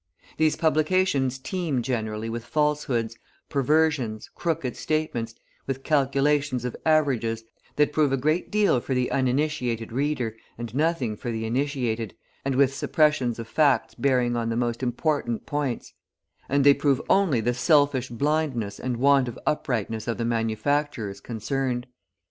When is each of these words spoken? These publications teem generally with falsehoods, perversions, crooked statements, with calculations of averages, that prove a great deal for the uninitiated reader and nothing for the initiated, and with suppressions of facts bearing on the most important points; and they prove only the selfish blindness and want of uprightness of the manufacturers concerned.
These 0.37 0.55
publications 0.55 1.37
teem 1.37 1.83
generally 1.83 2.27
with 2.27 2.43
falsehoods, 2.43 3.15
perversions, 3.49 4.31
crooked 4.33 4.75
statements, 4.75 5.35
with 5.67 5.83
calculations 5.83 6.65
of 6.65 6.75
averages, 6.87 7.43
that 7.75 7.93
prove 7.93 8.11
a 8.11 8.17
great 8.17 8.49
deal 8.49 8.79
for 8.81 8.95
the 8.95 9.11
uninitiated 9.11 9.91
reader 9.91 10.35
and 10.57 10.73
nothing 10.73 11.15
for 11.17 11.29
the 11.31 11.45
initiated, 11.45 12.15
and 12.43 12.55
with 12.55 12.73
suppressions 12.73 13.37
of 13.37 13.47
facts 13.47 13.93
bearing 13.93 14.35
on 14.35 14.49
the 14.49 14.55
most 14.57 14.81
important 14.81 15.45
points; 15.45 15.93
and 16.49 16.63
they 16.63 16.73
prove 16.73 16.99
only 17.07 17.39
the 17.39 17.53
selfish 17.53 18.09
blindness 18.09 18.79
and 18.79 18.97
want 18.97 19.27
of 19.27 19.37
uprightness 19.45 20.07
of 20.07 20.17
the 20.17 20.25
manufacturers 20.25 21.19
concerned. 21.19 21.85